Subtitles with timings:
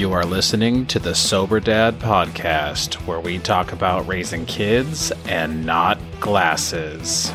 [0.00, 5.66] You are listening to the Sober Dad podcast, where we talk about raising kids and
[5.66, 7.30] not glasses.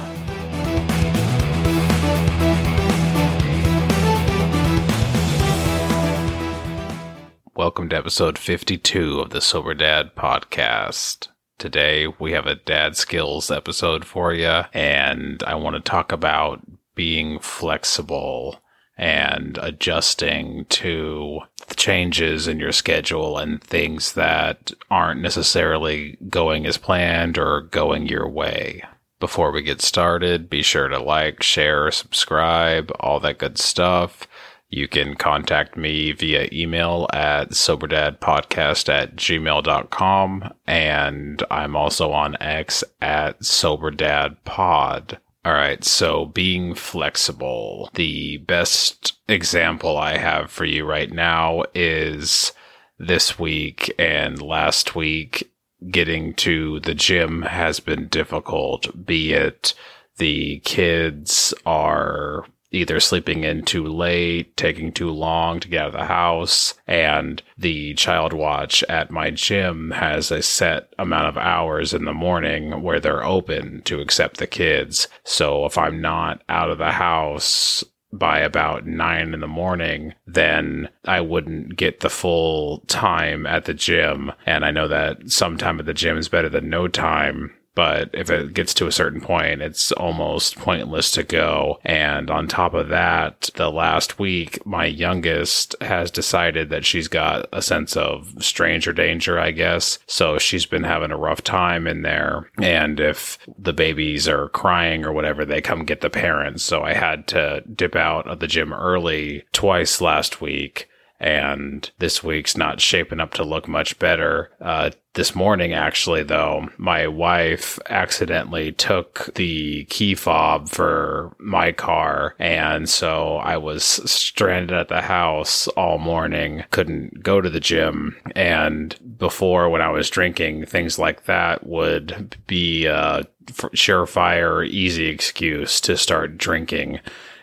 [7.56, 11.28] Welcome to episode 52 of the Sober Dad podcast.
[11.60, 16.62] Today we have a dad skills episode for you, and I want to talk about
[16.96, 18.60] being flexible
[18.98, 21.42] and adjusting to
[21.76, 28.28] changes in your schedule and things that aren't necessarily going as planned or going your
[28.28, 28.84] way.
[29.20, 34.28] Before we get started, be sure to like, share, subscribe, all that good stuff.
[34.70, 40.54] You can contact me via email at soberdadpodcast at gmail.com.
[40.68, 45.18] And I'm also on X at soberdadpod.
[45.46, 47.92] All right, so being flexible.
[47.94, 52.52] The best example I have for you right now is
[52.98, 55.52] this week and last week.
[55.92, 59.76] Getting to the gym has been difficult, be it
[60.18, 65.94] the kids are either sleeping in too late, taking too long to get out of
[65.94, 71.94] the house, and the child watch at my gym has a set amount of hours
[71.94, 75.08] in the morning where they're open to accept the kids.
[75.24, 80.90] So if I'm not out of the house by about nine in the morning, then
[81.06, 84.32] I wouldn't get the full time at the gym.
[84.46, 88.10] And I know that some time at the gym is better than no time but
[88.14, 88.54] if it mm.
[88.54, 91.80] gets to a certain point, it's almost pointless to go.
[91.84, 97.48] And on top of that, the last week, my youngest has decided that she's got
[97.52, 100.00] a sense of stranger danger, I guess.
[100.08, 102.50] So she's been having a rough time in there.
[102.62, 106.64] And if the babies are crying or whatever, they come get the parents.
[106.64, 110.88] So I had to dip out of the gym early twice last week
[111.20, 114.52] and this week's not shaping up to look much better.
[114.60, 122.36] Uh, this morning, actually, though, my wife accidentally took the key fob for my car.
[122.38, 128.18] And so I was stranded at the house all morning, couldn't go to the gym.
[128.36, 135.80] And before, when I was drinking, things like that would be a surefire, easy excuse
[135.82, 137.00] to start drinking.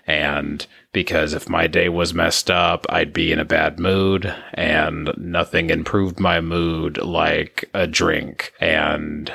[0.06, 5.10] And because if my day was messed up, I'd be in a bad mood and
[5.16, 8.52] nothing improved my mood like a drink.
[8.60, 9.32] And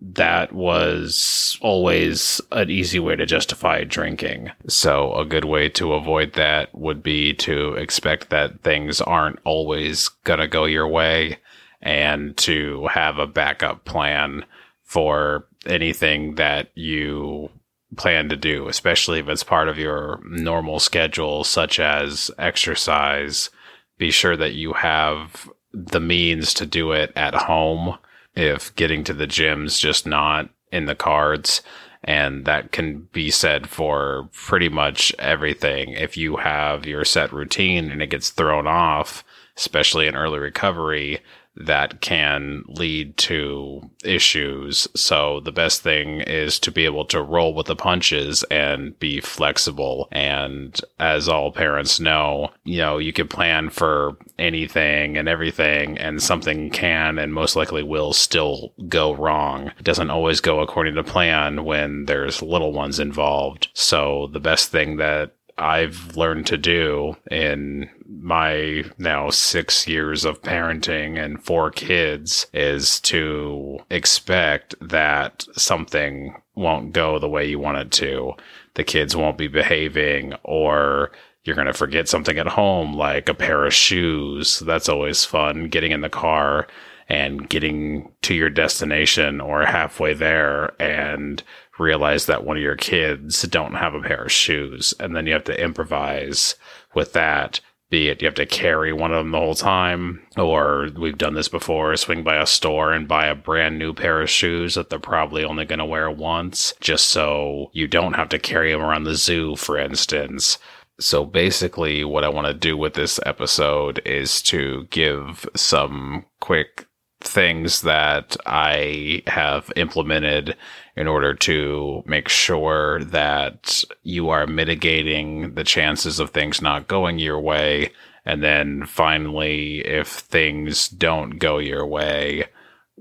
[0.00, 4.50] that was always an easy way to justify drinking.
[4.68, 10.08] So, a good way to avoid that would be to expect that things aren't always
[10.24, 11.38] going to go your way
[11.80, 14.44] and to have a backup plan
[14.82, 17.50] for anything that you
[17.96, 23.50] plan to do, especially if it's part of your normal schedule, such as exercise.
[23.98, 27.98] Be sure that you have the means to do it at home
[28.34, 31.62] if getting to the gym's just not in the cards.
[32.04, 35.90] And that can be said for pretty much everything.
[35.90, 39.24] If you have your set routine and it gets thrown off,
[39.56, 41.20] especially in early recovery,
[41.56, 44.86] that can lead to issues.
[44.94, 49.20] So the best thing is to be able to roll with the punches and be
[49.20, 50.08] flexible.
[50.12, 56.22] And as all parents know, you know, you can plan for anything and everything and
[56.22, 59.72] something can and most likely will still go wrong.
[59.78, 63.68] It doesn't always go according to plan when there's little ones involved.
[63.72, 70.42] So the best thing that I've learned to do in my now six years of
[70.42, 77.78] parenting and four kids is to expect that something won't go the way you want
[77.78, 78.34] it to.
[78.74, 81.12] The kids won't be behaving or
[81.44, 84.58] you're going to forget something at home, like a pair of shoes.
[84.60, 85.68] That's always fun.
[85.68, 86.66] Getting in the car
[87.08, 91.42] and getting to your destination or halfway there and
[91.78, 95.32] realize that one of your kids don't have a pair of shoes and then you
[95.32, 96.54] have to improvise
[96.94, 100.88] with that be it you have to carry one of them the whole time or
[100.96, 104.30] we've done this before swing by a store and buy a brand new pair of
[104.30, 108.38] shoes that they're probably only going to wear once just so you don't have to
[108.38, 110.58] carry them around the zoo for instance.
[110.98, 116.86] So basically what i want to do with this episode is to give some quick
[117.20, 120.56] things that I have implemented
[120.96, 127.18] in order to make sure that you are mitigating the chances of things not going
[127.18, 127.90] your way.
[128.24, 132.46] And then finally, if things don't go your way,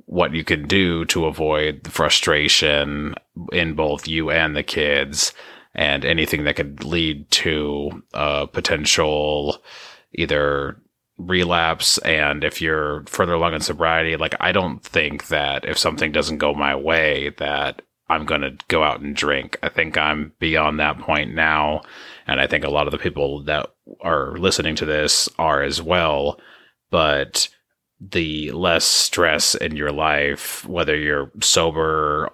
[0.06, 3.16] what you can do to avoid the frustration
[3.54, 5.34] in both you and the kids
[5.74, 9.58] and anything that could lead to a potential
[10.14, 10.78] either
[11.18, 16.12] relapse and if you're further along in sobriety, like I don't think that if something
[16.12, 19.58] doesn't go my way that I'm going to go out and drink.
[19.64, 21.82] I think I'm beyond that point now.
[22.28, 23.68] And I think a lot of the people that
[24.02, 26.40] are listening to this are as well.
[26.92, 27.50] But
[28.00, 32.30] the less stress in your life, whether you're sober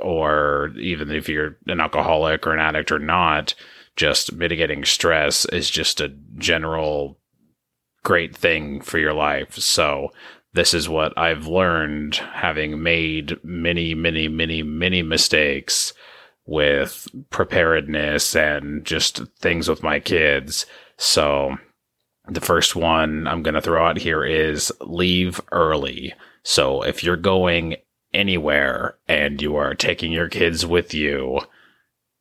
[0.00, 3.54] or even if you're an alcoholic or an addict or not,
[3.96, 7.18] just mitigating stress is just a general
[8.04, 9.54] great thing for your life.
[9.56, 10.12] So
[10.56, 15.92] this is what I've learned having made many, many, many, many mistakes
[16.46, 20.64] with preparedness and just things with my kids.
[20.96, 21.58] So
[22.26, 26.14] the first one I'm going to throw out here is leave early.
[26.42, 27.76] So if you're going
[28.14, 31.40] anywhere and you are taking your kids with you,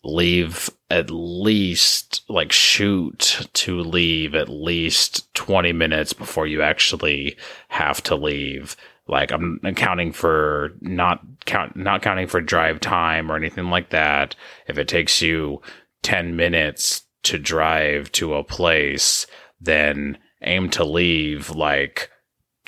[0.04, 7.36] leave at least like shoot to leave at least 20 minutes before you actually
[7.68, 8.78] have to leave.
[9.06, 14.38] Like i'm accounting for not count not counting for drive time or anything like that.
[14.68, 15.62] If it takes you
[16.04, 19.28] 10 minutes to drive to a place
[19.60, 22.10] then aim to leave like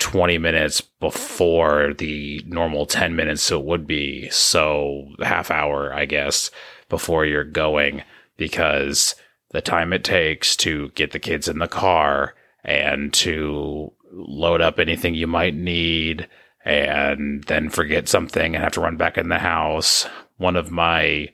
[0.00, 4.28] 20 minutes before the normal 10 minutes so it would be.
[4.28, 6.50] So half hour i guess
[6.90, 8.02] before you're going
[8.38, 9.14] because
[9.50, 14.78] the time it takes to get the kids in the car and to load up
[14.78, 16.26] anything you might need
[16.64, 20.06] and then forget something and have to run back in the house.
[20.36, 21.28] One of my,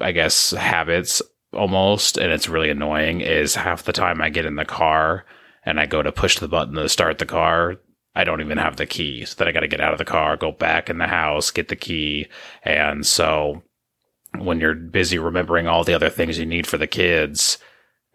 [0.00, 1.22] I guess, habits
[1.52, 5.24] almost, and it's really annoying, is half the time I get in the car
[5.64, 7.76] and I go to push the button to start the car.
[8.14, 9.24] I don't even have the key.
[9.24, 11.50] So then I got to get out of the car, go back in the house,
[11.50, 12.28] get the key.
[12.62, 13.62] And so
[14.36, 17.58] when you're busy remembering all the other things you need for the kids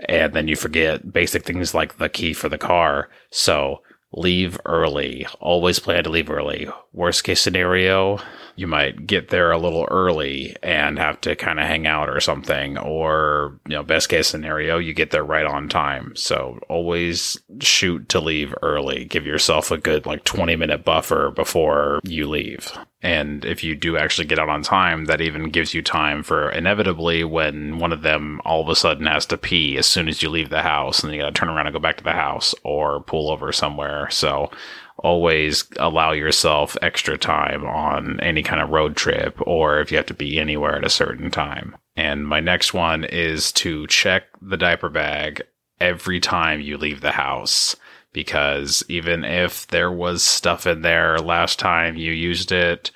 [0.08, 3.10] and then you forget basic things like the key for the car.
[3.32, 3.82] So
[4.12, 5.26] leave early.
[5.40, 6.68] Always plan to leave early.
[6.92, 8.20] Worst case scenario,
[8.56, 12.20] you might get there a little early and have to kind of hang out or
[12.20, 12.78] something.
[12.78, 16.14] Or, you know, best case scenario, you get there right on time.
[16.16, 19.06] So always shoot to leave early.
[19.06, 22.72] Give yourself a good like 20 minute buffer before you leave.
[23.04, 26.50] And if you do actually get out on time, that even gives you time for
[26.50, 30.24] inevitably when one of them all of a sudden has to pee as soon as
[30.24, 32.14] you leave the house and you got to turn around and go back to the
[32.14, 34.10] house or pull over somewhere.
[34.10, 34.50] So
[34.98, 40.06] always allow yourself extra time on any kind of road trip or if you have
[40.06, 41.76] to be anywhere at a certain time.
[41.98, 45.42] And my next one is to check the diaper bag
[45.82, 47.76] every time you leave the house
[48.14, 52.92] because even if there was stuff in there last time you used it,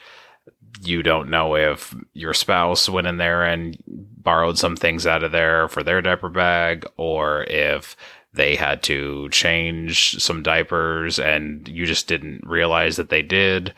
[0.81, 5.31] you don't know if your spouse went in there and borrowed some things out of
[5.31, 7.95] there for their diaper bag or if
[8.33, 13.73] they had to change some diapers and you just didn't realize that they did.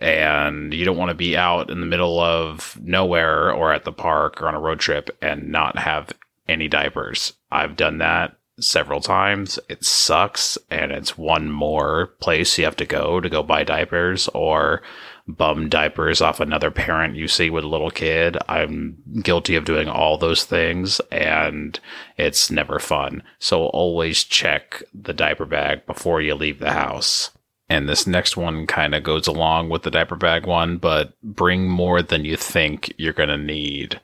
[0.00, 3.92] And you don't want to be out in the middle of nowhere or at the
[3.92, 6.12] park or on a road trip and not have
[6.46, 7.34] any diapers.
[7.50, 9.58] I've done that several times.
[9.68, 10.58] It sucks.
[10.70, 14.82] And it's one more place you have to go to go buy diapers or
[15.28, 18.38] bum diapers off another parent you see with a little kid.
[18.48, 21.78] I'm guilty of doing all those things and
[22.16, 23.22] it's never fun.
[23.38, 27.30] So always check the diaper bag before you leave the house.
[27.68, 31.68] And this next one kind of goes along with the diaper bag one, but bring
[31.68, 34.00] more than you think you're going to need,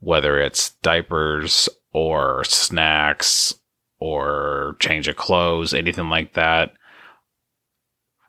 [0.00, 3.54] whether it's diapers or snacks
[3.98, 6.72] or change of clothes, anything like that.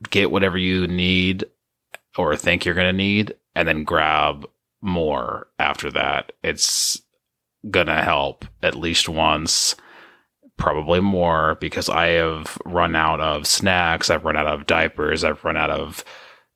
[0.10, 1.46] Get whatever you need
[2.18, 4.46] or think you're going to need and then grab
[4.82, 6.32] more after that.
[6.44, 7.02] It's
[7.70, 9.76] going to help at least once,
[10.58, 15.44] probably more because I have run out of snacks, I've run out of diapers, I've
[15.44, 16.06] run out of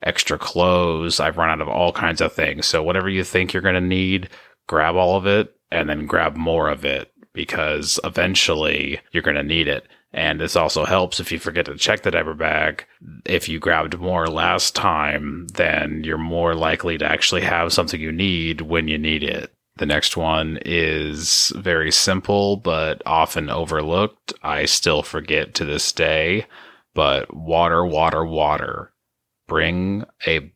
[0.04, 2.66] extra clothes, I've run out of all kinds of things.
[2.66, 4.30] So whatever you think you're going to need,
[4.68, 9.44] grab all of it and then grab more of it because eventually you're going to
[9.44, 9.88] need it.
[10.14, 12.86] And this also helps if you forget to check the diaper bag.
[13.26, 18.12] If you grabbed more last time, then you're more likely to actually have something you
[18.12, 19.54] need when you need it.
[19.78, 24.34] The next one is very simple, but often overlooked.
[24.44, 26.46] I still forget to this day,
[26.94, 28.92] but water, water, water.
[29.48, 30.52] Bring a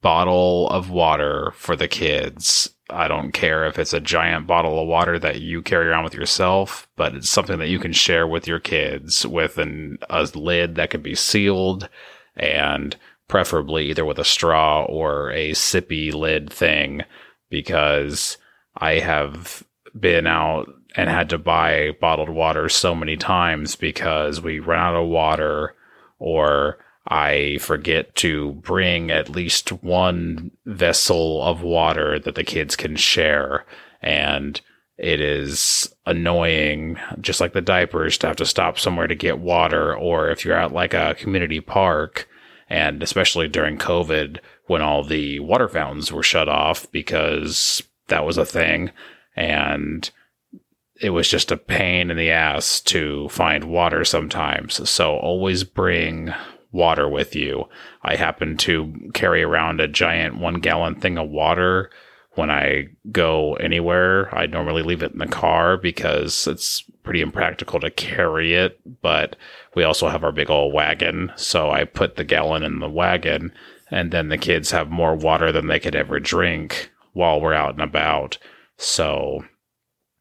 [0.00, 2.70] bottle of water for the kids.
[2.90, 6.14] I don't care if it's a giant bottle of water that you carry around with
[6.14, 10.76] yourself, but it's something that you can share with your kids with an, a lid
[10.76, 11.88] that can be sealed
[12.36, 12.96] and
[13.28, 17.02] preferably either with a straw or a sippy lid thing
[17.50, 18.38] because
[18.76, 19.62] I have
[19.98, 24.96] been out and had to buy bottled water so many times because we run out
[24.96, 25.74] of water
[26.18, 26.78] or
[27.08, 33.64] I forget to bring at least one vessel of water that the kids can share.
[34.02, 34.60] And
[34.98, 39.96] it is annoying, just like the diapers, to have to stop somewhere to get water.
[39.96, 42.28] Or if you're at like a community park,
[42.68, 48.36] and especially during COVID when all the water fountains were shut off because that was
[48.36, 48.90] a thing.
[49.34, 50.10] And
[51.00, 54.88] it was just a pain in the ass to find water sometimes.
[54.90, 56.34] So always bring
[56.72, 57.68] water with you.
[58.02, 61.90] I happen to carry around a giant one gallon thing of water
[62.34, 64.32] when I go anywhere.
[64.34, 69.34] I normally leave it in the car because it's pretty impractical to carry it, but
[69.74, 71.32] we also have our big old wagon.
[71.36, 73.52] So I put the gallon in the wagon
[73.90, 77.72] and then the kids have more water than they could ever drink while we're out
[77.72, 78.38] and about.
[78.76, 79.44] So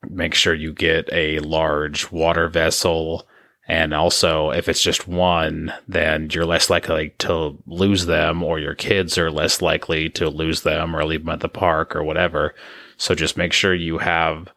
[0.10, 3.28] make sure you get a large water vessel.
[3.68, 8.76] And also, if it's just one, then you're less likely to lose them, or your
[8.76, 12.56] kids are less likely to lose them or leave them at the park or whatever.
[12.96, 14.48] So just make sure you have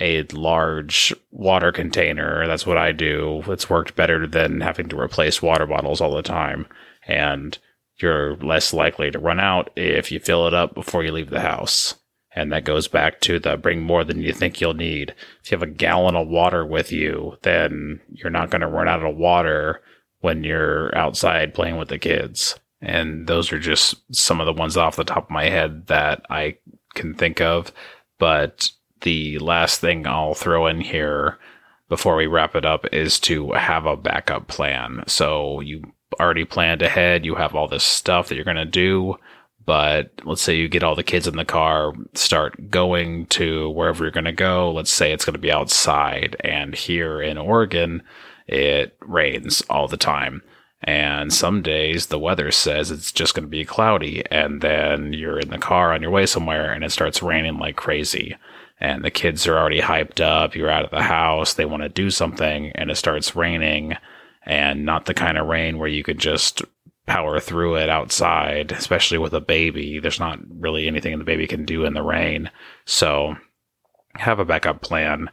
[0.00, 2.46] a large water container.
[2.46, 3.42] That's what I do.
[3.46, 6.66] It's worked better than having to replace water bottles all the time.
[7.06, 7.58] And
[7.96, 11.40] you're less likely to run out if you fill it up before you leave the
[11.40, 11.94] house.
[12.38, 15.12] And that goes back to the bring more than you think you'll need.
[15.42, 18.86] If you have a gallon of water with you, then you're not going to run
[18.86, 19.82] out of water
[20.20, 22.58] when you're outside playing with the kids.
[22.80, 26.22] And those are just some of the ones off the top of my head that
[26.30, 26.58] I
[26.94, 27.72] can think of.
[28.20, 31.38] But the last thing I'll throw in here
[31.88, 35.02] before we wrap it up is to have a backup plan.
[35.08, 35.82] So you
[36.20, 39.16] already planned ahead, you have all this stuff that you're going to do
[39.68, 44.02] but let's say you get all the kids in the car, start going to wherever
[44.02, 44.72] you're going to go.
[44.72, 46.36] Let's say it's going to be outside.
[46.40, 48.02] And here in Oregon,
[48.46, 50.42] it rains all the time.
[50.82, 54.24] And some days the weather says it's just going to be cloudy.
[54.30, 57.76] And then you're in the car on your way somewhere and it starts raining like
[57.76, 58.38] crazy.
[58.80, 60.56] And the kids are already hyped up.
[60.56, 61.52] You're out of the house.
[61.52, 63.98] They want to do something and it starts raining
[64.46, 66.62] and not the kind of rain where you could just
[67.08, 69.98] power through it outside, especially with a baby.
[69.98, 72.50] There's not really anything the baby can do in the rain.
[72.84, 73.36] So
[74.14, 75.30] have a backup plan.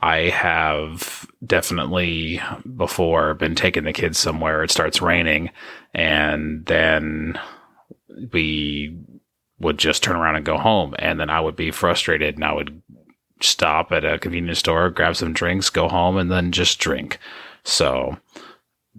[0.00, 2.40] I have definitely
[2.76, 4.62] before been taking the kids somewhere.
[4.62, 5.50] It starts raining
[5.92, 7.38] and then
[8.32, 8.96] we
[9.60, 10.94] would just turn around and go home.
[10.98, 12.80] And then I would be frustrated and I would
[13.40, 17.18] stop at a convenience store, grab some drinks, go home and then just drink.
[17.64, 18.16] So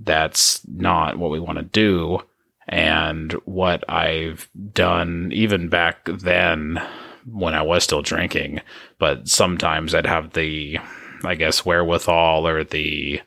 [0.03, 2.19] that's not what we want to do.
[2.67, 6.81] And what I've done, even back then
[7.25, 8.61] when I was still drinking,
[8.99, 10.77] but sometimes I'd have the,
[11.23, 13.21] I guess, wherewithal or the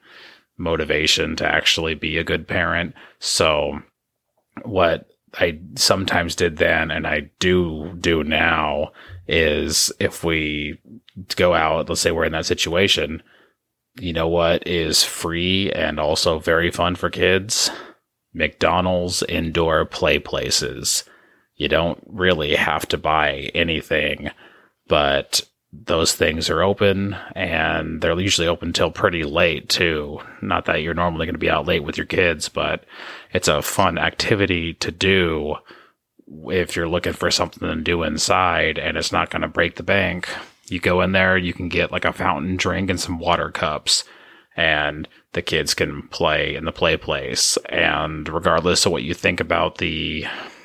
[0.57, 2.95] motivation to actually be a good parent.
[3.19, 3.81] So,
[4.63, 8.93] what I sometimes did then and I do do now
[9.27, 10.79] is if we
[11.37, 13.23] go out, let's say we're in that situation,
[13.99, 17.71] you know what is free and also very fun for kids?
[18.35, 21.05] McDonald's indoor play places.
[21.57, 24.31] You don't really have to buy anything,
[24.89, 30.21] but those things are open and they're usually open till pretty late too.
[30.43, 32.85] Not that you're normally going to be out late with your kids, but
[33.33, 35.57] it's a fun activity to do
[36.47, 39.83] if you're looking for something to do inside and it's not going to break the
[39.83, 40.29] bank.
[40.73, 44.05] You go in there, you can get like a fountain drink and some water cups,
[44.57, 47.59] and the kids can play in the play place.
[47.69, 50.23] And regardless of what you think about the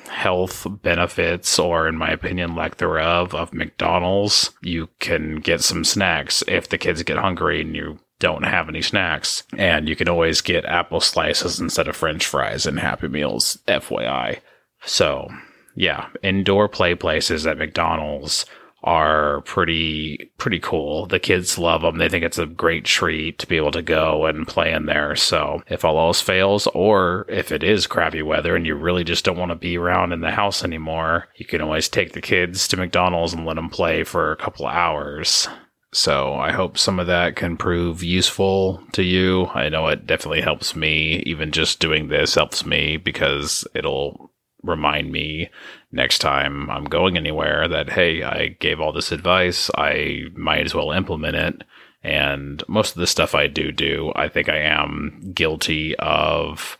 [0.08, 6.42] health benefits, or in my opinion, lack thereof, of McDonald's, you can get some snacks
[6.48, 9.42] if the kids get hungry and you don't have any snacks.
[9.58, 14.40] And you can always get apple slices instead of french fries in Happy Meals, FYI.
[14.86, 15.28] So,
[15.76, 18.46] yeah, indoor play places at McDonald's
[18.82, 21.06] are pretty pretty cool.
[21.06, 21.98] The kids love them.
[21.98, 25.16] They think it's a great treat to be able to go and play in there.
[25.16, 29.24] So if all else fails, or if it is crappy weather and you really just
[29.24, 32.68] don't want to be around in the house anymore, you can always take the kids
[32.68, 35.48] to McDonald's and let them play for a couple of hours.
[35.90, 39.46] So I hope some of that can prove useful to you.
[39.54, 41.22] I know it definitely helps me.
[41.24, 44.27] Even just doing this helps me because it'll
[44.68, 45.50] remind me
[45.90, 49.70] next time I'm going anywhere that, hey, I gave all this advice.
[49.76, 51.64] I might as well implement it.
[52.02, 56.78] And most of the stuff I do do, I think I am guilty of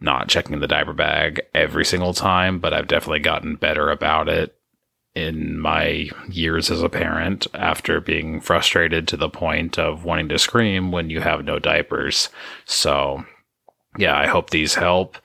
[0.00, 4.56] not checking the diaper bag every single time, but I've definitely gotten better about it
[5.14, 10.38] in my years as a parent after being frustrated to the point of wanting to
[10.38, 12.30] scream when you have no diapers.
[12.64, 13.24] So,
[13.98, 15.18] yeah, I hope these help.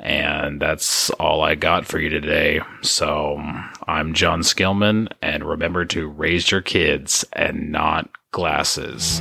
[0.00, 2.60] And that's all I got for you today.
[2.82, 3.40] So
[3.86, 9.20] I'm Jon Skillman, and remember to raise your kids and not glasses.